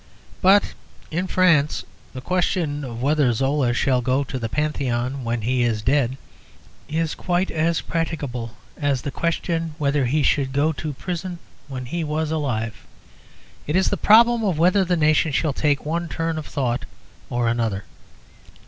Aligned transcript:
But 0.41 0.63
in 1.11 1.27
France 1.27 1.85
the 2.11 2.21
question 2.21 2.83
of 2.83 3.03
whether 3.03 3.31
Zola 3.33 3.71
shall 3.71 4.01
go 4.01 4.23
to 4.23 4.39
the 4.39 4.49
Panthéon 4.49 5.21
when 5.21 5.43
he 5.43 5.61
is 5.61 5.83
dead 5.83 6.17
is 6.89 7.13
quite 7.13 7.51
as 7.51 7.81
practicable 7.81 8.57
as 8.75 9.03
the 9.03 9.11
question 9.11 9.75
whether 9.77 10.07
he 10.07 10.23
should 10.23 10.53
go 10.53 10.71
to 10.71 10.93
prison 10.93 11.37
when 11.67 11.85
he 11.85 12.03
was 12.03 12.31
alive. 12.31 12.83
It 13.67 13.75
is 13.75 13.91
the 13.91 13.95
problem 13.95 14.43
of 14.43 14.57
whether 14.57 14.83
the 14.83 14.97
nation 14.97 15.31
shall 15.33 15.53
take 15.53 15.85
one 15.85 16.09
turn 16.09 16.39
of 16.39 16.47
thought 16.47 16.85
or 17.29 17.47
another. 17.47 17.83